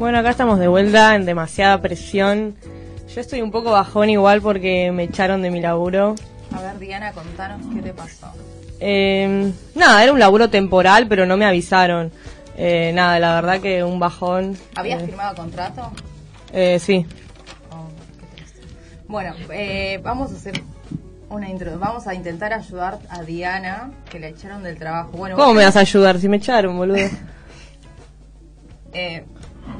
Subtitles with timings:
[0.00, 2.56] Bueno, acá estamos de vuelta en demasiada presión.
[3.14, 6.14] Yo estoy un poco bajón igual porque me echaron de mi laburo.
[6.56, 8.32] A ver, Diana, contanos qué te pasó.
[8.80, 12.10] Eh, nada, era un laburo temporal, pero no me avisaron.
[12.56, 14.56] Eh, nada, la verdad que un bajón.
[14.74, 15.92] ¿Habías Eh, firmado contrato?
[16.52, 17.04] eh, sí.
[17.70, 17.86] Oh,
[18.18, 18.42] qué.
[19.06, 20.62] Bueno, eh, vamos a hacer
[21.28, 21.78] una intro.
[21.78, 25.10] Vamos a intentar ayudar a Diana, que la echaron del trabajo.
[25.12, 26.96] Bueno, ¿Cómo me vas a ayudar si me echaron, boludo?
[28.92, 29.24] Eh,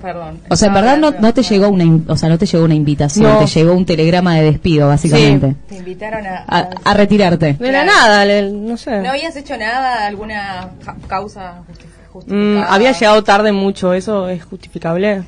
[0.01, 0.41] perdón.
[0.49, 2.75] O sea, en verdad no, no te llegó una, o sea, no te llegó una
[2.75, 3.39] invitación, No.
[3.39, 5.55] te llegó un telegrama de despido, básicamente.
[5.69, 6.45] Te invitaron a...
[6.47, 7.55] A, a- a retirarte.
[7.55, 7.87] De la Claro.
[7.87, 8.99] nada, le- no sé.
[9.01, 12.75] ¿No habías hecho nada, alguna ca- causa Mm, justificada?
[12.75, 15.23] había llegado tarde mucho, ¿eso es justificable?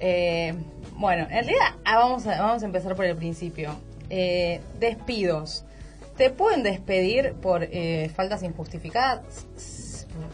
[0.00, 0.54] Eh,
[0.96, 3.74] bueno, en realidad ah, vamos, a, vamos a empezar por el principio.
[4.08, 5.64] Eh, despidos.
[6.16, 9.20] ¿Te pueden despedir por eh, faltas injustificadas?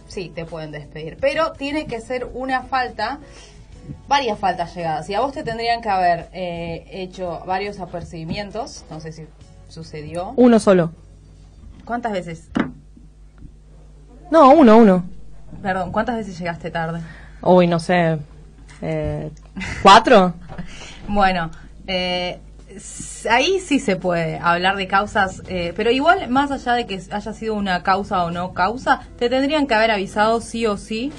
[0.06, 1.16] Sí, te pueden despedir.
[1.20, 3.18] Pero tiene que ser una falta,
[4.08, 5.08] varias faltas llegadas.
[5.10, 8.84] Y a vos te tendrían que haber eh, hecho varios apercibimientos.
[8.90, 9.26] No sé si
[9.68, 10.32] sucedió.
[10.36, 10.92] Uno solo.
[11.84, 12.48] ¿Cuántas veces?
[14.30, 15.04] No, uno, uno.
[15.60, 17.00] Perdón, ¿cuántas veces llegaste tarde?
[17.42, 18.18] Uy, no sé.
[18.80, 19.30] Eh,
[19.82, 20.34] ¿Cuatro?
[21.08, 21.50] Bueno,
[21.88, 22.38] eh,
[23.28, 27.32] ahí sí se puede hablar de causas, eh, pero igual, más allá de que haya
[27.32, 31.12] sido una causa o no causa, te tendrían que haber avisado sí o sí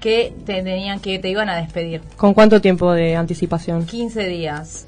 [0.00, 2.00] que te tenían que te iban a despedir.
[2.16, 3.86] ¿Con cuánto tiempo de anticipación?
[3.86, 4.86] 15 días.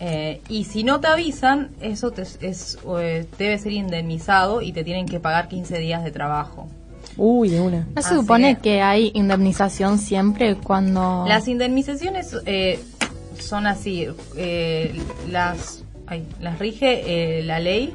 [0.00, 4.84] Eh, y si no te avisan, eso te, es, eh, debe ser indemnizado y te
[4.84, 6.68] tienen que pagar 15 días de trabajo.
[7.16, 7.86] Uy, de una.
[7.94, 11.24] ¿No se Así supone que hay indemnización siempre cuando...
[11.28, 12.80] Las indemnizaciones eh,
[13.38, 17.92] son así, eh, las, ay, las rige eh, la ley,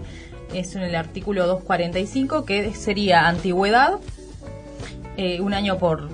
[0.53, 3.99] es en el artículo 245, que sería antigüedad,
[5.17, 6.09] eh, un año por,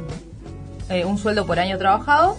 [0.90, 2.36] eh, un sueldo por año trabajado.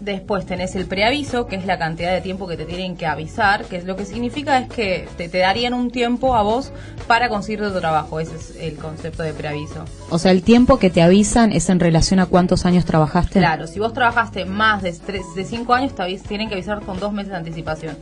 [0.00, 3.64] Después tenés el preaviso, que es la cantidad de tiempo que te tienen que avisar,
[3.64, 6.72] que es lo que significa es que te, te darían un tiempo a vos
[7.06, 8.20] para conseguir tu trabajo.
[8.20, 9.84] Ese es el concepto de preaviso.
[10.10, 13.38] O sea, el tiempo que te avisan es en relación a cuántos años trabajaste.
[13.38, 16.98] Claro, si vos trabajaste más de, tres, de cinco años, te tienen que avisar con
[16.98, 17.96] dos meses de anticipación.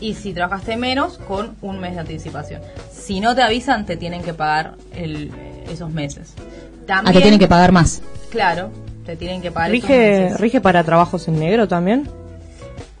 [0.00, 2.60] Y si trabajaste menos, con un mes de anticipación.
[2.92, 5.30] Si no te avisan, te tienen que pagar el,
[5.70, 6.34] esos meses.
[6.36, 8.02] A También, te tienen que pagar más.
[8.30, 8.70] Claro,
[9.06, 10.34] te tienen que pagar ¿Rige.
[10.36, 12.08] ¿Rige para trabajos en negro también?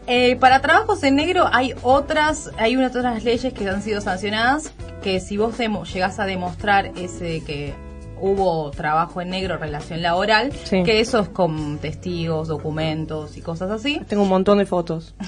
[0.06, 4.72] Eh, para trabajos en negro hay otras, hay unas otras leyes que han sido sancionadas
[5.02, 7.74] que si vos demo- llegás a demostrar ese que
[8.20, 10.82] hubo trabajo en negro relación laboral, Sí.
[10.84, 14.00] que eso es con testigos, documentos y cosas así.
[14.08, 15.14] Tengo un montón de fotos.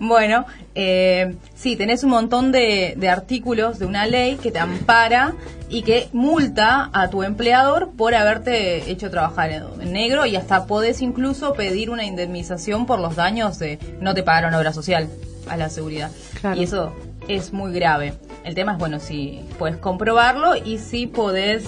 [0.00, 5.34] Bueno, eh, sí, tenés un montón de, de artículos de una ley que te ampara
[5.70, 11.00] y que multa a tu empleador por haberte hecho trabajar en, negro y hasta podés
[11.00, 15.08] incluso pedir una indemnización por los daños de no te pagaron obra social
[15.48, 16.10] a la seguridad.
[16.40, 16.60] Claro.
[16.60, 16.92] Y eso
[17.28, 18.14] es muy grave.
[18.44, 21.64] El tema es, bueno, si puedes comprobarlo y si podés...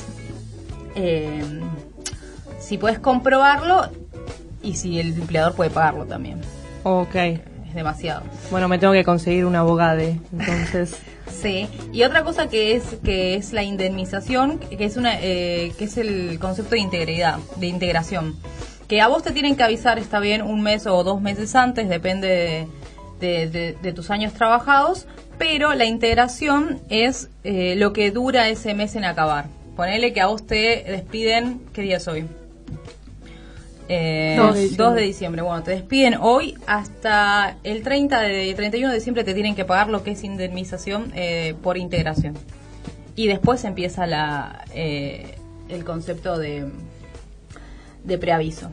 [0.97, 1.43] eh,
[2.59, 3.91] si puedes comprobarlo
[4.63, 6.41] y si el empleador puede pagarlo también.
[6.85, 7.17] Ok.
[7.73, 8.23] Es demasiado.
[8.51, 10.95] Bueno, me tengo que conseguir un abogado, entonces.
[11.31, 15.85] Sí, y otra cosa que es que es la indemnización, que es una eh, que
[15.85, 18.37] es el concepto de integridad, de integración,
[18.87, 21.89] que a vos te tienen que avisar está bien un mes o dos meses antes,
[21.89, 22.67] depende de,
[23.21, 25.07] de- de- de tus años trabajados,
[25.39, 29.47] pero la integración es eh, lo que dura ese mes en acabar.
[29.75, 32.27] Ponele que a vos te despiden, ¿qué día es hoy?
[33.95, 35.43] Eh, Dos 2 de diciembre.
[35.43, 39.91] Bueno, te despiden hoy hasta el 30 de 31 de diciembre te tienen que pagar
[39.91, 42.35] lo que es indemnización eh, por integración.
[43.17, 45.35] Y después empieza la eh,
[45.69, 46.71] el concepto de
[48.05, 48.71] de preaviso.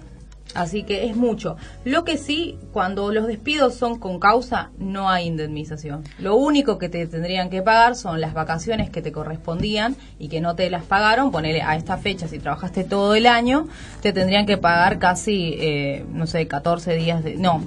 [0.55, 1.57] Así que es mucho.
[1.85, 6.03] Lo que sí, cuando los despidos son con causa, no hay indemnización.
[6.17, 10.41] Lo único que te tendrían que pagar son las vacaciones que te correspondían y que
[10.41, 11.31] no te las pagaron.
[11.31, 13.67] Ponele a esta fecha, si trabajaste todo el año,
[14.01, 17.35] te tendrían que pagar casi, eh, no sé, 14 días de...
[17.35, 17.63] No,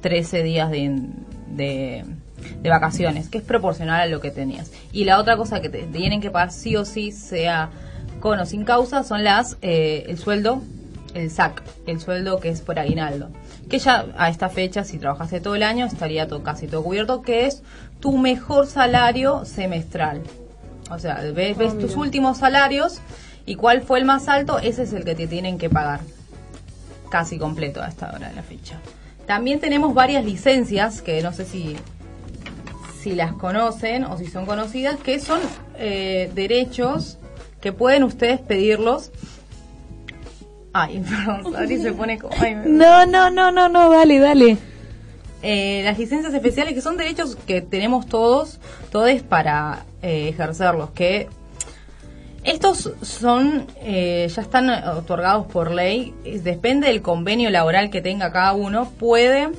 [0.00, 1.00] 13 días de,
[1.50, 2.04] de,
[2.70, 4.70] vacaciones, que es proporcional a lo que tenías.
[4.92, 7.70] Y la otra cosa que te tienen que pagar sí o sí, sea
[8.20, 10.62] con o sin causa, son las eh, el sueldo
[11.14, 13.30] el SAC, el sueldo que es por aguinaldo.
[13.68, 17.22] Que ya a esta fecha, si trabajaste todo el año, estaría todo, casi todo cubierto,
[17.22, 17.62] que es
[18.00, 20.22] tu mejor salario semestral.
[20.90, 23.00] O sea, ves, ves tus últimos salarios
[23.44, 26.00] y cuál fue el más alto, ese es el que te tienen que pagar.
[27.10, 28.78] Casi completo a esta hora de la fecha.
[29.26, 31.76] También tenemos varias licencias, que no sé si,
[33.02, 35.40] si las conocen o si son conocidas, que son
[35.78, 37.18] eh, derechos
[37.60, 39.10] que pueden ustedes pedirlos
[40.72, 42.34] Ay, perdón, Sabri se pone como...
[42.40, 44.56] ay, me- No, no, no, no, no, dale, dale.
[45.42, 48.58] Eh, las licencias especiales, que son derechos que tenemos todos,
[48.90, 51.28] todos para eh, ejercerlos, que
[52.44, 58.52] estos son, eh, ya están otorgados por ley, depende del convenio laboral que tenga cada
[58.54, 59.50] uno, puede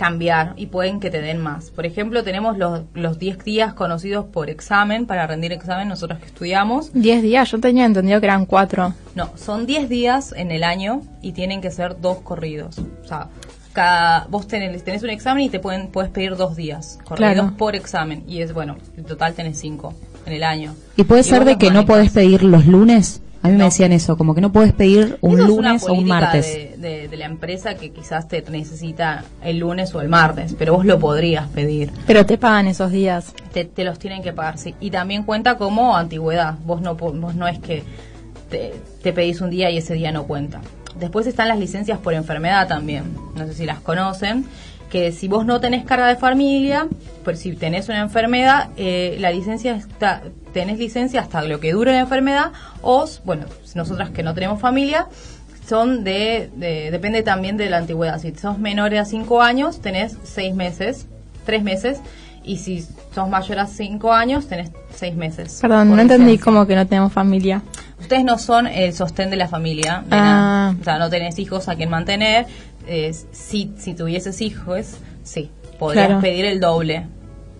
[0.00, 1.70] cambiar y pueden que te den más.
[1.70, 6.24] Por ejemplo, tenemos los, los 10 días conocidos por examen, para rendir examen, nosotros que
[6.24, 6.90] estudiamos.
[6.94, 8.94] 10 días, yo tenía entendido que eran 4.
[9.14, 12.78] No, son 10 días en el año y tienen que ser dos corridos.
[12.78, 13.28] O sea,
[13.74, 17.54] cada, vos tenés, tenés un examen y te pueden puedes pedir dos días corridos Claro.
[17.58, 18.24] por examen.
[18.26, 19.92] Y es bueno, en total tenés cinco
[20.24, 20.74] en el año.
[20.96, 23.20] ¿Y puede Y ser de que no podés pedir los lunes?
[23.42, 25.88] A mí me decían eso, como que no podés pedir un Eso es una lunes
[25.88, 26.46] o un martes.
[26.46, 30.74] De, de- de la empresa que quizás te necesita el lunes o el martes, pero
[30.74, 31.90] vos lo podrías pedir.
[32.06, 33.34] Pero te pagan esos días.
[33.52, 34.74] te, te los tienen que pagar, sí.
[34.80, 36.54] Y también cuenta como antigüedad.
[36.66, 37.82] Vos no, vos no es que
[38.50, 40.60] te, te pedís un día y ese día no cuenta.
[40.98, 43.04] Después están las licencias por enfermedad también.
[43.36, 44.44] No sé si las conocen.
[44.90, 46.88] Que si vos no tenés carga de familia,
[47.24, 50.20] pues si tenés una enfermedad, eh, la licencia está,
[50.52, 52.52] tenés licencia hasta lo que dure la enfermedad,
[52.82, 55.06] o, bueno, nosotras que no tenemos familia,
[55.68, 58.18] son de, de- depende también de la antigüedad.
[58.20, 61.06] Si sos menores a 5 años, tenés 6 meses,
[61.46, 62.00] 3 meses,
[62.42, 65.58] y si sos mayor a 5 años, tenés 6 meses.
[65.60, 67.62] Perdón, no entendí como que no tenemos familia.
[68.00, 70.74] Ustedes no son el sostén de la familia, Ah.
[70.80, 72.46] o sea, no tenés hijos a quien mantener.
[72.88, 76.20] Eh, si, si tuvieses hijos, sí, podrías Claro.
[76.22, 77.06] pedir el doble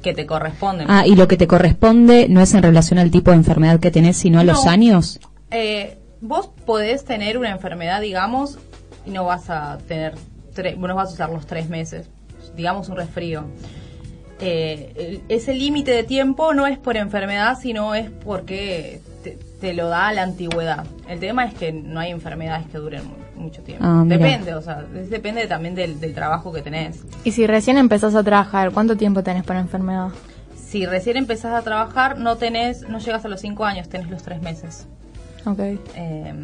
[0.02, 0.84] que te corresponde.
[0.88, 3.90] Ah, y lo que te corresponde no es en relación al tipo de enfermedad que
[3.90, 5.20] tenés, sino a los años.
[5.50, 8.58] Eh, vos podés tener una enfermedad, digamos,
[9.06, 10.14] y no vas a tener,
[10.78, 12.08] no vas a usar los tres meses,
[12.56, 13.44] digamos un resfrío.
[14.40, 19.88] Eh, ese límite de tiempo no es por enfermedad, sino es porque te, te lo
[19.88, 20.84] da la antigüedad.
[21.08, 23.84] El tema es que no hay enfermedades que duren mu- mucho tiempo.
[23.86, 27.00] Ah, depende, o sea, es- depende también del, del trabajo que tenés.
[27.24, 30.08] Y si recién empezás a trabajar, ¿cuánto tiempo tenés para enfermedad?
[30.56, 34.22] Si recién empezás a trabajar, no tenés, no llegas a los cinco años, tenés los
[34.22, 34.86] tres meses.
[35.46, 35.58] Ok.
[35.60, 36.34] eh,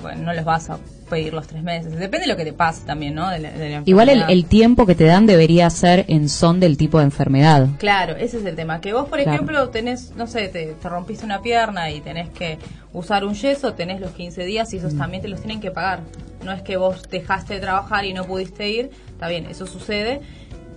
[0.00, 0.78] bueno, no los vas a
[1.10, 1.90] pedir los tres meses.
[1.92, 3.28] Depende de lo que te pase también, ¿no?
[3.28, 6.58] De la- de la Igual el, el tiempo que te dan debería ser en son
[6.60, 7.68] del tipo de enfermedad.
[7.78, 8.80] Claro, ese es el tema.
[8.80, 9.34] Que vos, por Claro.
[9.34, 12.58] ejemplo, tenés, no sé, te, te rompiste una pierna y tenés que
[12.94, 16.00] usar un yeso, tenés los 15 días y esos también te los tienen que pagar.
[16.44, 20.20] No es que vos dejaste de trabajar y no pudiste ir, está bien, eso sucede,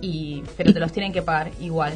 [0.02, 1.94] y pero te los tienen que pagar igual.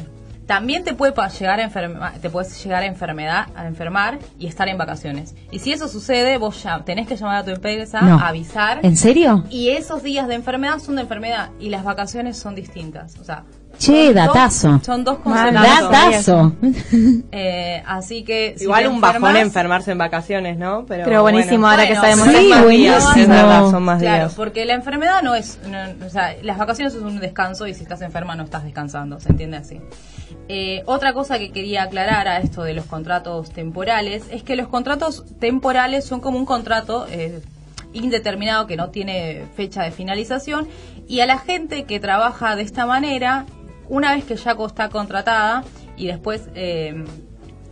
[0.49, 4.67] También te puede llegar a enferma, te puedes llegar a enfermedad, a enfermar y estar
[4.67, 5.35] en vacaciones.
[5.51, 8.17] Y si eso sucede, vos ya tenés que llamar a tu empresa, No.
[8.19, 9.43] avisar ¿En serio?
[9.51, 13.15] y esos días de enfermedad son de enfermedad y las vacaciones son distintas.
[13.19, 13.43] O sea,
[13.77, 14.81] Che, son dos- datazo.
[14.83, 15.91] son dos Mal, conceptos.
[15.91, 16.55] Datazo.
[17.31, 18.55] Eh, así que.
[18.57, 20.83] si Igual un bajón enfermas- enfermarse en vacaciones, ¿no?
[20.87, 22.49] Pero, Pero buenísimo, ahora que sabemos sí, son eso.
[22.55, 23.27] más buenísimo.
[23.35, 24.33] verdad, son más Claro, días.
[24.33, 25.59] porque la enfermedad no es.
[25.69, 29.19] no- o sea, las vacaciones es un descanso y si estás enferma no estás descansando,
[29.19, 29.79] ¿se entiende así?
[30.51, 34.67] Eh, otra cosa que quería aclarar a esto de los contratos temporales es que los
[34.67, 37.39] contratos temporales son como un contrato eh,
[37.93, 40.67] indeterminado que no tiene fecha de finalización
[41.07, 43.45] y a la gente que trabaja de esta manera,
[43.89, 45.63] una vez que ya está contratada
[45.95, 47.03] y después eh,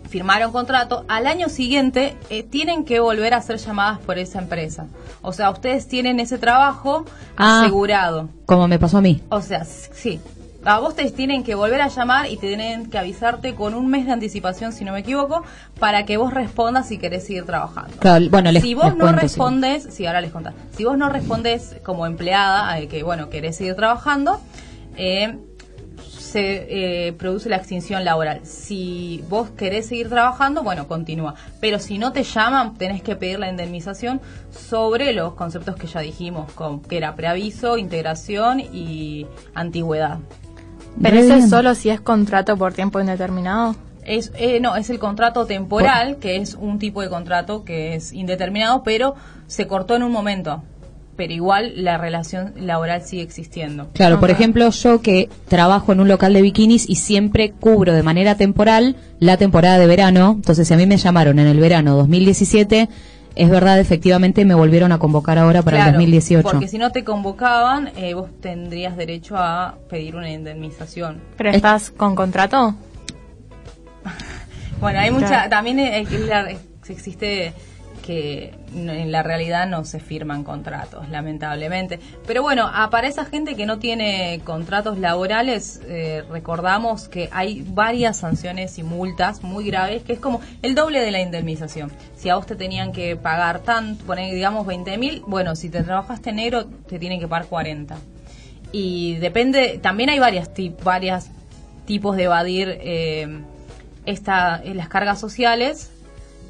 [0.08, 4.86] firmaron contrato, al año siguiente eh, tienen que volver a hacer llamadas por esa empresa.
[5.24, 7.06] O sea, ustedes tienen ese trabajo
[7.38, 7.62] Ah.
[7.62, 8.30] asegurado.
[8.46, 9.22] Como me pasó a mí.
[9.30, 10.20] O sea, sí.
[10.68, 13.88] A vos te tienen que volver a llamar y te tienen que avisarte con un
[13.88, 15.44] mes de anticipación, si no me equivoco,
[15.80, 17.96] para que vos respondas si querés seguir trabajando.
[18.00, 20.06] Claro, bueno, les, si vos les no cuento, respondes, sí.
[20.06, 20.56] ahora les contás.
[20.76, 24.42] Si vos no respondes como empleada, eh, que bueno, querés seguir trabajando,
[24.98, 25.38] eh,
[26.06, 28.42] se eh, produce la extinción laboral.
[28.44, 31.36] Si vos querés seguir trabajando, bueno, continúa.
[31.62, 34.20] Pero si no te llaman, tenés que pedir la indemnización
[34.52, 40.20] sobre los conceptos que ya dijimos, con, que era preaviso, integración y antigüedad.
[41.02, 43.76] Pero eso es solo si es contrato por tiempo indeterminado.
[44.04, 48.14] Es, eh, no, es el contrato temporal, que es un tipo de contrato que es
[48.14, 49.16] indeterminado, pero
[49.48, 50.64] se cortó en un momento.
[51.18, 53.88] Pero igual la relación laboral sigue existiendo.
[53.94, 58.04] Claro, por ejemplo, yo que trabajo en un local de bikinis y siempre cubro de
[58.04, 61.98] manera temporal la temporada de verano, entonces si a mí me llamaron en el verano
[61.98, 62.88] 2017,
[63.38, 66.50] es verdad, efectivamente me volvieron a convocar ahora para Claro, el 2018.
[66.50, 71.22] Porque si no te convocaban, eh, vos tendrías derecho a pedir una indemnización.
[71.38, 72.76] ¿Pero Es- estás con contrato?
[74.80, 75.78] Bueno, hay mucha, también
[76.08, 76.52] que la-
[76.88, 77.52] existe
[78.08, 82.00] que en la realidad no se firman contratos, lamentablemente.
[82.26, 88.16] Pero bueno, para esa gente que no tiene contratos laborales, eh, recordamos que hay varias
[88.16, 91.92] sanciones y multas muy graves, que es como el doble de la indemnización.
[92.16, 95.84] Si a vos te tenían que pagar tanto, poner, digamos 20 mil, bueno, si te
[95.84, 97.98] trabajaste enero, te tienen que pagar 40.
[98.72, 100.50] Y depende, también hay varias,
[100.82, 101.30] varias
[101.86, 103.42] tipos de evadir eh,
[104.06, 105.92] esta, las cargas sociales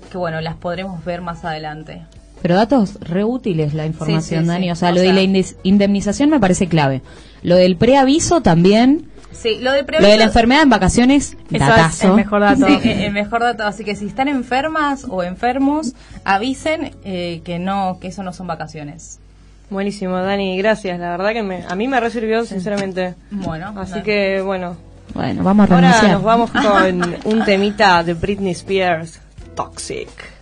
[0.07, 2.01] que bueno, las podremos ver más adelante.
[2.41, 4.71] Pero datos reútiles la información, Dani.
[4.71, 5.21] O sea, lo de la
[5.63, 7.01] indemnización me parece clave.
[7.41, 9.09] Lo del preaviso también.
[9.31, 12.67] Sí, lo de Lo de la enfermedad en vacaciones, Es el mejor dato.
[12.67, 13.63] Sí, el mejor dato.
[13.65, 18.47] Así que si están enfermas o enfermos, avisen eh, que no, que eso no son
[18.47, 19.19] vacaciones.
[19.69, 20.99] Buenísimo, Dani, gracias.
[20.99, 23.15] La verdad que me, a mí me recibió, sinceramente.
[23.31, 23.73] Bueno.
[23.75, 24.77] Así que, bueno.
[25.13, 29.19] Bueno, vamos a Ahora nos vamos con un temita de Britney Spears.
[29.57, 30.36] Toxic.